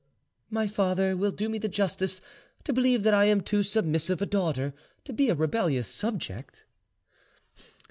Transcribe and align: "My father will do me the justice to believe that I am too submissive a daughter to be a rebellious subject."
"My 0.49 0.65
father 0.67 1.15
will 1.15 1.29
do 1.31 1.47
me 1.47 1.59
the 1.59 1.69
justice 1.69 2.21
to 2.63 2.73
believe 2.73 3.03
that 3.03 3.13
I 3.13 3.25
am 3.25 3.41
too 3.41 3.61
submissive 3.61 4.19
a 4.19 4.25
daughter 4.25 4.73
to 5.03 5.13
be 5.13 5.29
a 5.29 5.35
rebellious 5.35 5.87
subject." 5.87 6.65